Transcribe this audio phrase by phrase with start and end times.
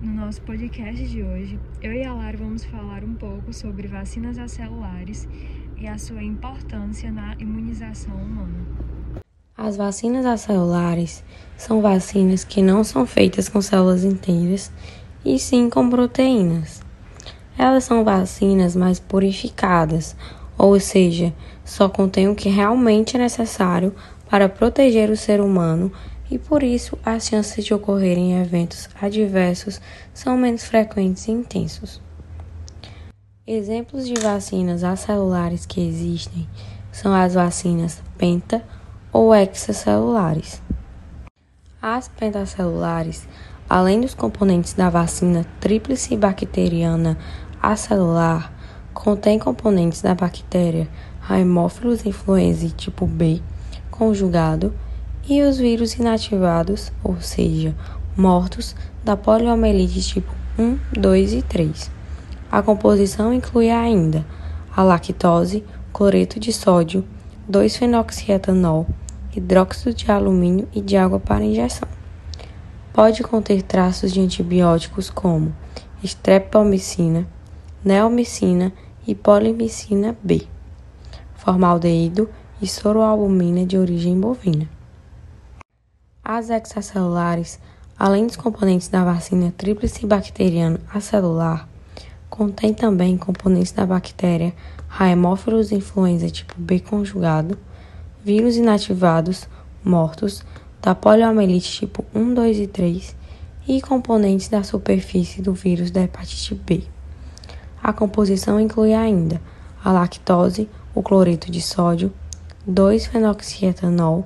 [0.00, 4.36] No nosso podcast de hoje, eu e a Lara vamos falar um pouco sobre vacinas
[4.36, 5.28] acelulares
[5.76, 8.66] e a sua importância na imunização humana.
[9.56, 11.22] As vacinas acelulares
[11.56, 14.72] são vacinas que não são feitas com células inteiras,
[15.24, 16.82] e sim com proteínas.
[17.56, 20.16] Elas são vacinas mais purificadas,
[20.58, 21.32] ou seja,
[21.64, 23.94] só contêm o que realmente é necessário
[24.28, 25.92] para proteger o ser humano
[26.32, 29.78] e por isso as chances de ocorrerem eventos adversos
[30.14, 32.00] são menos frequentes e intensos.
[33.46, 36.48] Exemplos de vacinas acelulares que existem
[36.90, 38.64] são as vacinas penta
[39.12, 40.62] ou hexacelulares.
[41.82, 43.28] As pentacelulares,
[43.68, 47.18] além dos componentes da vacina tríplice bacteriana
[47.60, 48.50] acelular,
[48.94, 50.88] contêm componentes da bactéria
[51.28, 53.42] Haemophilus influenzae tipo B
[53.90, 54.72] conjugado
[55.28, 57.74] e os vírus inativados, ou seja,
[58.16, 61.90] mortos, da poliomielite tipo 1, 2 e 3.
[62.50, 64.24] A composição inclui ainda
[64.74, 67.04] a lactose, cloreto de sódio,
[67.50, 68.86] 2-fenoxietanol,
[69.34, 71.88] hidróxido de alumínio e de água para injeção.
[72.92, 75.54] Pode conter traços de antibióticos como
[76.02, 77.26] streptomicina,
[77.84, 78.72] neomicina
[79.06, 80.42] e polimicina B,
[81.34, 82.28] formaldeído
[82.60, 84.68] e soroalbumina de origem bovina.
[86.34, 87.60] As extracelulares,
[87.98, 91.68] além dos componentes da vacina tríplice bacteriana acelular,
[92.30, 94.54] contêm também componentes da bactéria
[94.98, 97.58] Haemophilus influenza tipo B conjugado,
[98.24, 99.46] vírus inativados,
[99.84, 100.42] mortos,
[100.80, 103.16] da poliomielite tipo 1, 2 e 3
[103.68, 106.84] e componentes da superfície do vírus da hepatite B.
[107.82, 109.38] A composição inclui ainda
[109.84, 112.10] a lactose, o cloreto de sódio,
[112.66, 114.24] 2-fenoxietanol,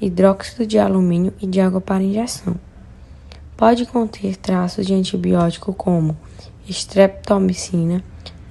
[0.00, 2.56] hidróxido de alumínio e de água para injeção.
[3.56, 6.16] Pode conter traços de antibiótico como
[6.68, 8.04] streptomicina,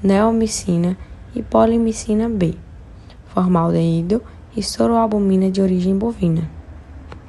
[0.03, 0.97] neomicina
[1.33, 2.55] e polimicina B,
[3.27, 4.21] formaldeído
[4.55, 6.49] e soroalbumina de origem bovina.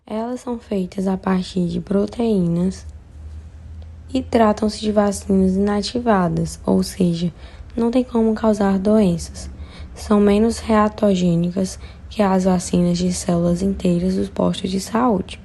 [0.07, 2.87] Elas são feitas a partir de proteínas
[4.13, 7.33] e tratam-se de vacinas inativadas, ou seja,
[7.77, 9.51] não tem como causar doenças.
[9.99, 11.79] São menos reatogênicas
[12.09, 15.41] que as vacinas de células inteiras dos postos de saúde.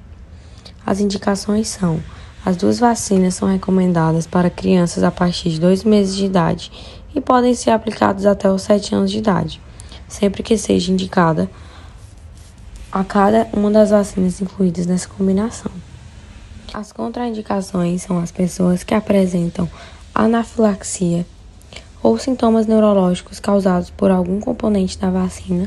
[0.86, 2.00] As indicações são:
[2.46, 6.70] as duas vacinas são recomendadas para crianças a partir de dois meses de idade
[7.14, 9.60] e podem ser aplicadas até os 7 anos de idade,
[10.06, 11.50] sempre que seja indicada
[12.92, 15.72] a cada uma das vacinas incluídas nessa combinação.
[16.72, 19.68] As contraindicações são as pessoas que apresentam
[20.14, 21.26] anafilaxia
[22.04, 25.66] ou sintomas neurológicos causados por algum componente da vacina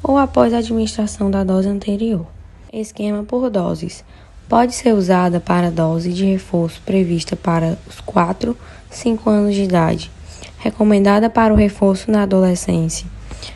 [0.00, 2.24] ou após a administração da dose anterior.
[2.72, 4.04] Esquema por doses.
[4.48, 8.56] Pode ser usada para dose de reforço prevista para os 4,
[8.90, 10.08] 5 anos de idade,
[10.58, 13.06] recomendada para o reforço na adolescência,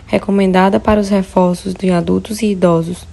[0.08, 3.06] recomendada para os reforços de adultos e idosos,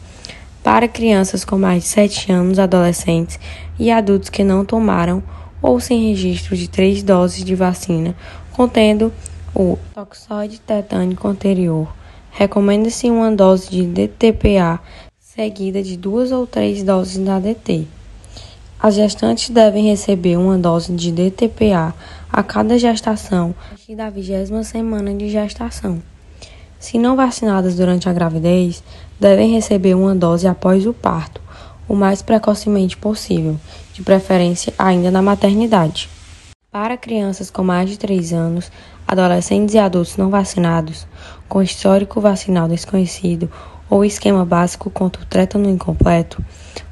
[0.63, 3.39] para crianças com mais de 7 anos, adolescentes
[3.77, 5.21] e adultos que não tomaram
[5.61, 8.15] ou sem registro de três doses de vacina
[8.53, 9.11] contendo
[9.55, 11.87] o toxoide tetânico anterior
[12.31, 14.79] recomenda-se uma dose de DTPA
[15.19, 17.87] seguida de duas ou três doses da DT.
[18.79, 21.93] As gestantes devem receber uma dose de DTPA
[22.31, 26.01] a cada gestação a partir da vigésima semana de gestação.
[26.79, 28.83] Se não vacinadas durante a gravidez,
[29.19, 31.41] devem receber uma dose após o parto,
[31.87, 33.57] o mais precocemente possível,
[33.93, 36.09] de preferência ainda na maternidade.
[36.73, 38.71] Para crianças com mais de 3 anos,
[39.07, 41.05] adolescentes e adultos não vacinados,
[41.47, 43.47] com histórico vacinal desconhecido
[43.87, 46.43] ou esquema básico contra o tétano incompleto,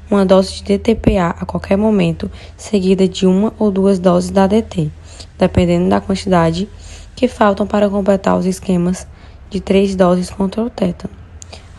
[0.08, 4.88] uma dose de DTPA a qualquer momento, seguida de uma ou duas doses da DT,
[5.36, 6.68] dependendo da quantidade
[7.16, 9.04] que faltam para completar os esquemas
[9.50, 11.12] de três doses contra o tétano.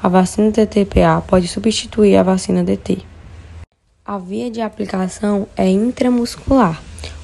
[0.03, 2.97] A vacina DTPA pode substituir a vacina DT.
[4.03, 6.81] A via de aplicação é intramuscular.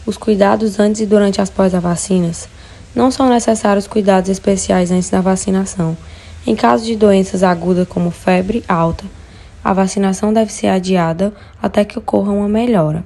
[0.09, 2.49] Os cuidados antes e durante as pós-vacinas
[2.95, 5.95] não são necessários cuidados especiais antes da vacinação.
[6.47, 9.05] Em caso de doenças agudas como febre alta,
[9.63, 13.05] a vacinação deve ser adiada até que ocorra uma melhora.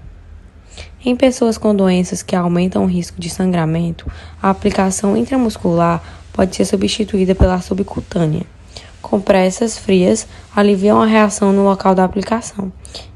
[1.03, 4.09] Em pessoas com doenças que aumentam o risco de sangramento,
[4.41, 6.01] a aplicação intramuscular
[6.31, 8.43] pode ser substituída pela subcutânea.
[9.01, 10.25] Compressas frias
[10.55, 12.71] aliviam a reação no local da aplicação.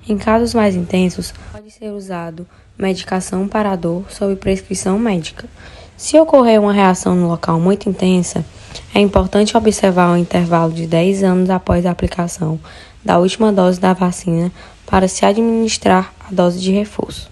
[0.10, 2.46] Em casos mais intensos, pode ser usado
[2.78, 5.48] medicação para a dor sob prescrição médica.
[5.96, 8.46] Se ocorrer uma reação no local muito intensa,
[8.94, 12.60] é importante observar um intervalo de 10 anos após a aplicação
[13.04, 14.52] da última dose da vacina
[14.86, 17.30] para se administrar a dose de reforço.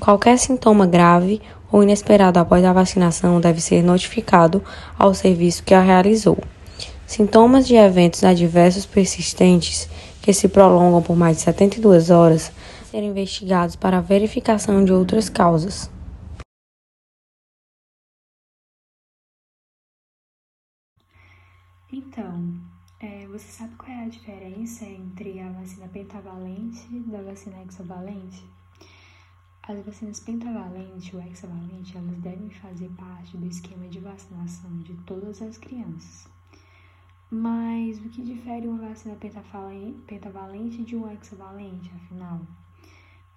[0.00, 1.40] Qualquer sintoma grave
[1.70, 4.62] ou inesperado após a vacinação deve ser notificado
[4.98, 6.38] ao serviço que a realizou.
[7.06, 9.88] Sintomas de eventos adversos persistentes
[10.20, 12.50] que se prolongam por mais de 72 horas
[12.88, 15.90] serem investigados para verificação de outras causas.
[21.92, 22.54] Então,
[23.00, 28.44] é, você sabe qual é a diferença entre a vacina pentavalente e da vacina hexavalente?
[29.62, 35.42] As vacinas pentavalente ou hexavalente, elas devem fazer parte do esquema de vacinação de todas
[35.42, 36.26] as crianças.
[37.30, 39.14] Mas o que difere uma vacina
[40.06, 42.40] pentavalente de uma hexavalente, afinal?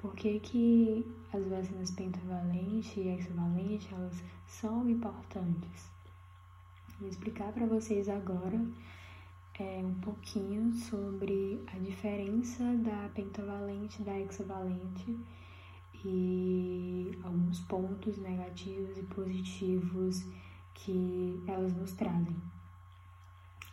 [0.02, 5.92] Por que, que as vacinas pentavalente e hexavalente, elas são importantes?
[7.00, 8.60] Vou explicar para vocês agora
[9.60, 15.20] é, um pouquinho sobre a diferença da pentavalente e da hexavalente
[16.04, 20.26] e alguns pontos negativos e positivos
[20.74, 22.36] que elas nos trazem.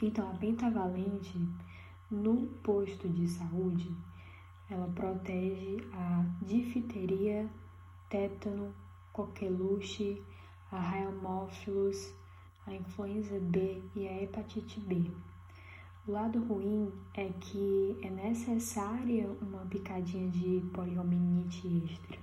[0.02, 1.38] Então, a pentavalente
[2.10, 3.90] no posto de saúde,
[4.70, 7.48] ela protege a difteria,
[8.08, 8.74] tétano,
[9.12, 10.22] coqueluche,
[10.70, 12.12] a raiomófilos,
[12.66, 15.10] a influenza B e a hepatite B.
[16.06, 22.18] O lado ruim é que é necessária uma picadinha de poliomielite extra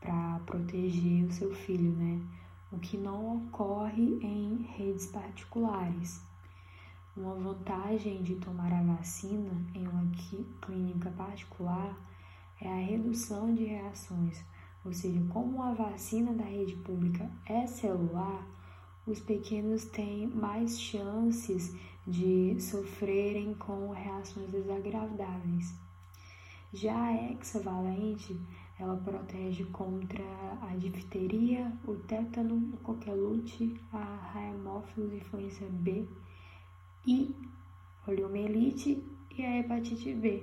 [0.00, 2.20] para proteger o seu filho, né?
[2.70, 6.27] O que não ocorre em redes particulares.
[7.18, 10.08] Uma vantagem de tomar a vacina em uma
[10.62, 11.98] clínica particular
[12.60, 14.40] é a redução de reações,
[14.84, 18.46] ou seja, como a vacina da rede pública é celular,
[19.04, 21.74] os pequenos têm mais chances
[22.06, 25.74] de sofrerem com reações desagradáveis.
[26.72, 28.40] Já a hexavalente,
[28.78, 30.22] ela protege contra
[30.62, 36.06] a difteria, o tétano, o coqueluche, a raemófilos influenza B
[37.06, 37.34] e
[38.04, 39.02] poliomielite
[39.36, 40.42] e a hepatite B.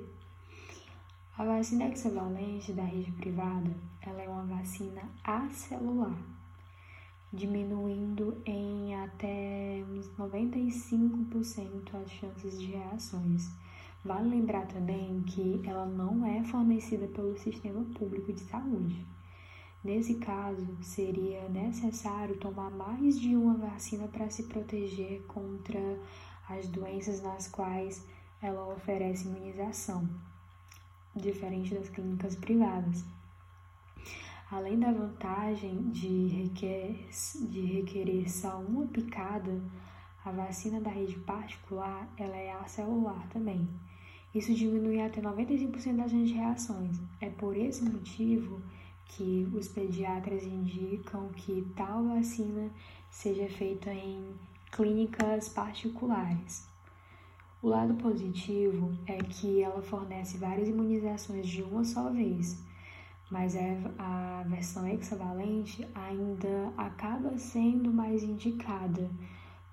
[1.38, 6.36] A vacina hexavalente da rede privada, ela é uma vacina acelular
[7.36, 13.50] diminuindo em até uns 95% as chances de reações.
[14.04, 19.06] Vale lembrar também que ela não é fornecida pelo sistema público de saúde.
[19.84, 26.00] Nesse caso, seria necessário tomar mais de uma vacina para se proteger contra
[26.50, 28.06] as doenças nas quais
[28.42, 30.08] ela oferece imunização,
[31.16, 33.04] diferente das clínicas privadas.
[34.52, 36.96] Além da vantagem de, requer,
[37.50, 39.60] de requerer só uma picada,
[40.24, 43.68] a vacina da rede particular ela é acelular também.
[44.34, 47.00] Isso diminui até 95% das reações.
[47.22, 48.62] É por esse motivo
[49.06, 52.70] que os pediatras indicam que tal vacina
[53.10, 54.34] seja feita em
[54.76, 56.68] clínicas particulares.
[57.62, 62.64] O lado positivo é que ela fornece várias imunizações de uma só vez
[63.30, 63.56] mas
[63.98, 69.10] a versão hexavalente ainda acaba sendo mais indicada,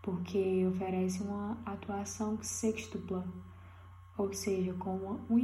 [0.01, 3.27] porque oferece uma atuação sextupla,
[4.17, 4.97] ou seja, com
[5.29, 5.41] uma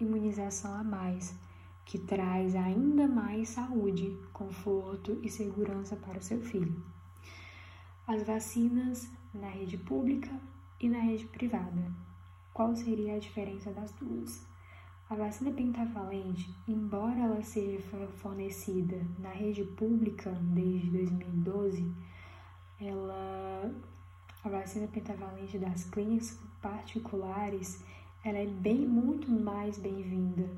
[0.00, 1.34] imunização a mais,
[1.84, 6.82] que traz ainda mais saúde, conforto e segurança para o seu filho.
[8.08, 10.30] As vacinas na rede pública
[10.80, 11.92] e na rede privada.
[12.54, 14.46] Qual seria a diferença das duas?
[15.10, 17.78] A vacina pentavalente, embora ela seja
[18.16, 21.92] fornecida na rede pública desde 2012,
[22.80, 23.74] ela,
[24.42, 27.84] a vacina pentavalente das clínicas particulares,
[28.24, 30.48] ela é bem muito mais bem-vinda.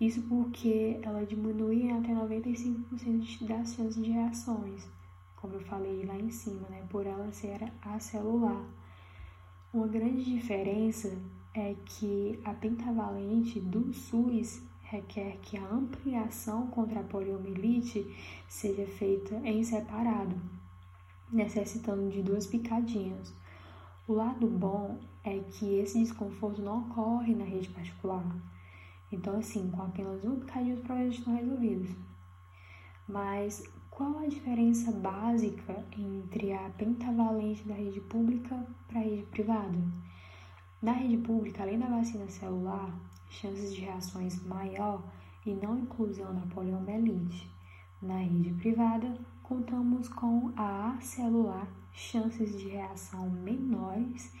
[0.00, 4.88] Isso porque ela diminui até 95% das chances de reações,
[5.40, 8.64] como eu falei lá em cima, né, por ela ser acelular.
[9.72, 11.16] Uma grande diferença
[11.54, 18.06] é que a pentavalente do SUS requer que a ampliação contra a poliomielite
[18.48, 20.34] seja feita em separado,
[21.30, 23.32] necessitando de duas picadinhas.
[24.06, 28.24] O lado bom é que esse desconforto não ocorre na rede particular.
[29.12, 31.90] Então, assim, com apenas uma picadinha os problemas estão resolvidos.
[33.06, 33.62] Mas
[33.98, 39.76] qual a diferença básica entre a pentavalente da rede pública para a rede privada?
[40.80, 42.96] Na rede pública, além da vacina celular,
[43.28, 45.02] chances de reações maior
[45.44, 47.50] e não inclusão da poliomielite.
[48.00, 54.32] Na rede privada, contamos com a celular, chances de reação menores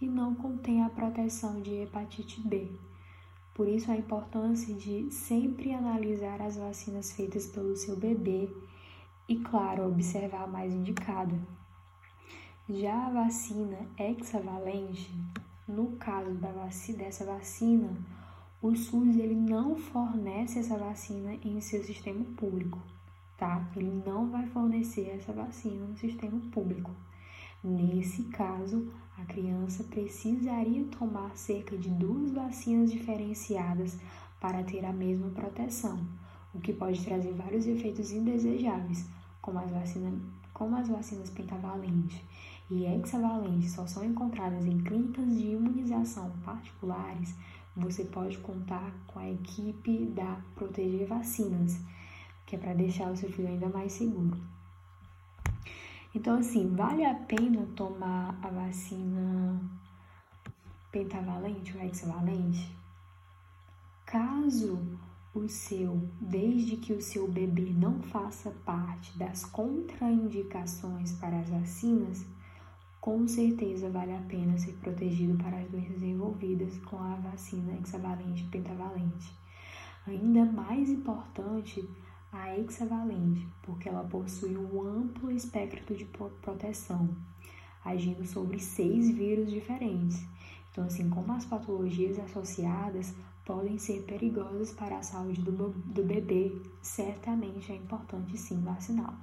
[0.00, 2.68] e não contém a proteção de hepatite B.
[3.54, 8.50] Por isso, a importância de sempre analisar as vacinas feitas pelo seu bebê
[9.28, 11.38] e, claro, observar a mais indicada.
[12.68, 15.12] Já a vacina hexavalente,
[15.68, 16.50] no caso da
[16.96, 17.94] dessa vacina,
[18.62, 22.78] o SUS ele não fornece essa vacina em seu sistema público,
[23.36, 23.70] tá?
[23.76, 26.90] Ele não vai fornecer essa vacina no sistema público.
[27.62, 33.98] Nesse caso, a criança precisaria tomar cerca de duas vacinas diferenciadas
[34.40, 35.98] para ter a mesma proteção,
[36.54, 39.06] o que pode trazer vários efeitos indesejáveis,
[39.44, 40.14] como as vacinas,
[40.54, 42.18] como as vacinas pentavalentes
[42.70, 47.34] e hexavalentes só são encontradas em clínicas de imunização particulares,
[47.76, 51.78] você pode contar com a equipe da Proteger Vacinas,
[52.46, 54.40] que é para deixar o seu filho ainda mais seguro.
[56.14, 59.60] Então, assim, vale a pena tomar a vacina
[60.90, 62.74] pentavalente ou hexavalente?
[64.06, 64.80] Caso
[65.34, 72.24] o seu, desde que o seu bebê não faça parte das contraindicações para as vacinas,
[73.00, 78.44] com certeza vale a pena ser protegido para as doenças envolvidas com a vacina hexavalente
[78.44, 79.36] e pentavalente.
[80.06, 81.86] Ainda mais importante
[82.32, 87.08] a hexavalente, porque ela possui um amplo espectro de proteção,
[87.84, 90.24] agindo sobre seis vírus diferentes.
[90.70, 93.14] Então, assim como as patologias associadas
[93.44, 99.14] podem ser perigosas para a saúde do, do bebê, certamente é importante sim vacinar.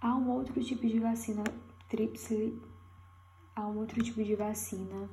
[0.00, 1.44] Há um outro tipo de vacina
[1.88, 2.58] tríplice,
[3.54, 5.08] há um outro tipo de vacina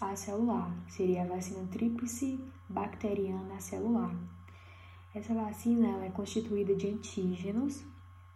[0.00, 4.14] acelular, seria a vacina tríplice bacteriana celular
[5.16, 7.82] essa vacina ela é constituída de antígenos,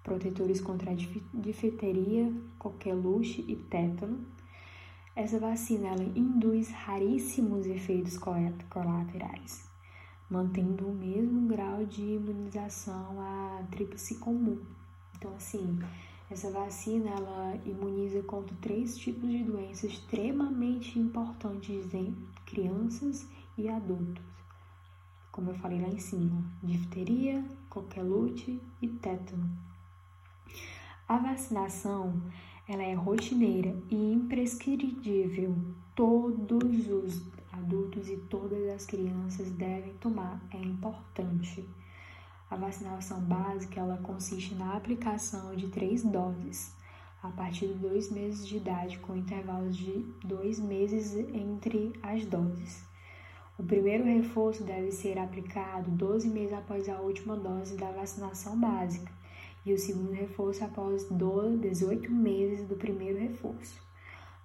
[0.03, 4.25] protetores contra a difteria, coqueluche e tétano.
[5.21, 9.69] Essa vacina ela induz raríssimos efeitos colaterais,
[10.31, 14.59] mantendo o mesmo grau de imunização à tríplice comum.
[15.19, 15.79] Então, assim,
[16.31, 24.25] essa vacina ela imuniza contra três tipos de doenças extremamente importantes em crianças e adultos
[25.31, 29.49] como eu falei lá em cima, difteria, coqueluche e tétano.
[31.07, 32.21] A vacinação
[32.71, 35.57] ela é rotineira e imprescritível.
[35.93, 37.21] Todos os
[37.53, 41.69] adultos e todas as crianças devem tomar, é importante.
[42.49, 46.73] A vacinação básica ela consiste na aplicação de três doses
[47.21, 52.85] a partir de dois meses de idade, com intervalos de dois meses entre as doses.
[53.59, 59.20] O primeiro reforço deve ser aplicado 12 meses após a última dose da vacinação básica
[59.65, 63.81] e o segundo reforço após 18 meses do primeiro reforço.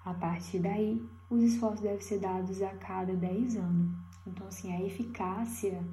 [0.03, 3.91] A partir daí, os esforços devem ser dados a cada 10 anos.
[4.27, 5.83] Então, assim, a eficácia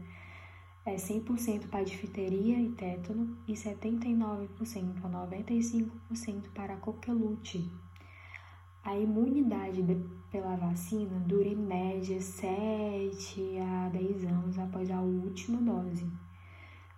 [0.84, 4.48] é 100% para difteria e tétano e 79%
[5.04, 7.70] a 95% para coqueluche.
[8.84, 9.80] A imunidade
[10.30, 16.10] pela vacina dura em média 7 a 10 anos após a última dose.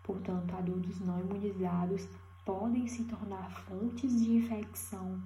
[0.05, 2.07] Portanto, adultos não imunizados
[2.45, 5.21] podem se tornar fontes de infecção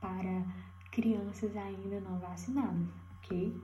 [0.00, 0.44] para
[0.92, 3.58] crianças ainda não vacinadas, ok?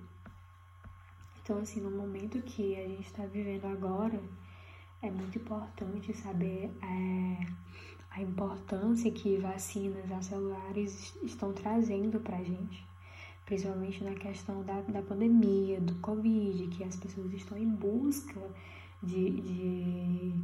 [1.42, 4.18] Então, assim, no momento que a gente está vivendo agora,
[5.02, 7.47] é muito importante saber é,
[8.11, 12.87] a importância que vacinas acelulares estão trazendo para a gente,
[13.44, 18.40] principalmente na questão da, da pandemia, do Covid, que as pessoas estão em busca
[19.04, 20.34] de, de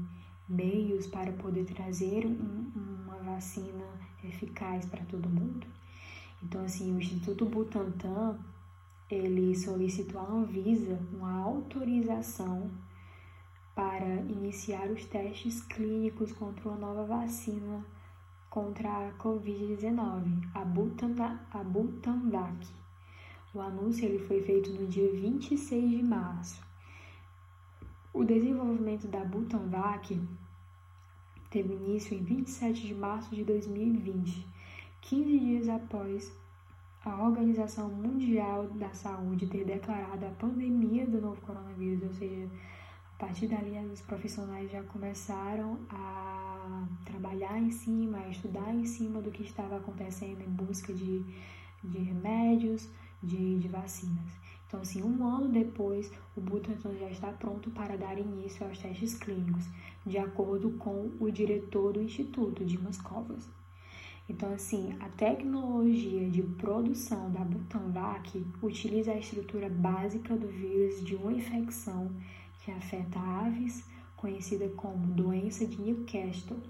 [0.49, 3.85] meios para poder trazer um, uma vacina
[4.23, 5.67] eficaz para todo mundo.
[6.43, 8.39] Então, assim, o Instituto Butantan,
[9.11, 12.71] ele solicitou à Anvisa uma autorização
[13.75, 17.85] para iniciar os testes clínicos contra uma nova vacina
[18.51, 20.61] contra a Covid-19, a,
[21.59, 22.67] a Butanvac.
[23.55, 26.70] O anúncio ele foi feito no dia 26 de março.
[28.13, 30.21] O desenvolvimento da Butanvac
[31.49, 34.45] teve início em 27 de março de 2020,
[35.01, 36.37] 15 dias após
[37.05, 42.51] a Organização Mundial da Saúde ter declarado a pandemia do novo coronavírus, ou seja,
[43.15, 49.23] a partir dali, os profissionais já começaram a trabalhar em cima, a estudar em cima
[49.23, 51.25] do que estava acontecendo em busca de,
[51.85, 52.89] de remédios,
[53.23, 54.50] de, de vacinas.
[54.71, 59.17] Então, assim, um ano depois, o Butantan já está pronto para dar início aos testes
[59.19, 59.65] clínicos,
[60.07, 63.49] de acordo com o diretor do Instituto, Dimas Covas.
[64.29, 71.17] Então, assim, a tecnologia de produção da Butanvac utiliza a estrutura básica do vírus de
[71.17, 72.09] uma infecção
[72.61, 73.85] que afeta aves,
[74.17, 76.63] conhecida como doença de Newcastle,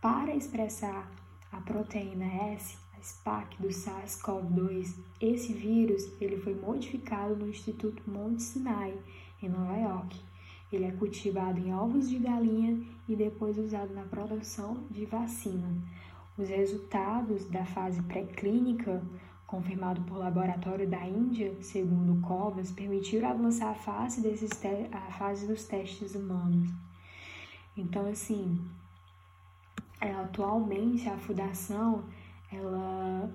[0.00, 1.08] para expressar
[1.52, 4.94] a proteína S, SPAC do SARS-CoV-2.
[5.20, 8.96] Esse vírus ele foi modificado no Instituto Mount Sinai,
[9.42, 10.20] em Nova York.
[10.72, 15.68] Ele é cultivado em ovos de galinha e depois usado na produção de vacina.
[16.38, 19.02] Os resultados da fase pré-clínica,
[19.46, 24.50] confirmado por laboratório da Índia, segundo Covas, permitiram avançar a fase, desses
[24.92, 26.70] a fase dos testes humanos.
[27.76, 28.60] Então, assim,
[30.00, 32.04] é, atualmente a fundação
[32.52, 33.30] ela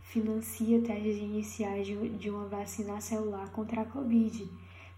[0.00, 4.48] financia testes iniciais de, uma vacina celular contra a Covid,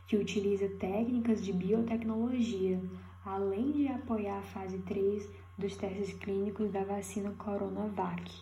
[0.06, 2.80] que utiliza técnicas de biotecnologia,
[3.24, 8.32] além de apoiar a fase 3 dos testes clínicos da vacina Coronavac.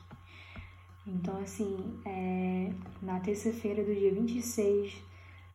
[1.07, 2.71] Então, assim, é,
[3.01, 4.95] na terça-feira do dia 26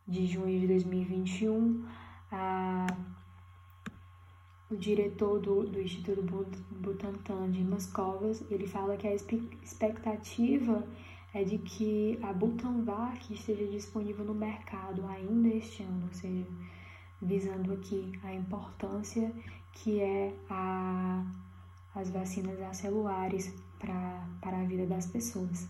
[0.08, 1.86] de junho de 2021,
[2.32, 2.88] a,
[4.74, 6.22] o diretor do, do Instituto
[6.72, 10.84] Butantan, Dimas Covas, ele fala que a expectativa
[11.34, 16.46] é de que a Butanvac esteja disponível no mercado ainda este ano, ou seja,
[17.22, 19.32] visando aqui a importância
[19.72, 21.26] que é a
[21.96, 25.70] as vacinas acelulares para a vida das pessoas.